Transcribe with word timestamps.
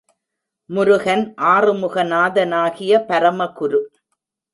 முருகன் 0.69 1.33
ஆறுமுக 1.35 2.03
நாதனாகிய 2.03 2.93
பரமகுரு. 3.09 3.81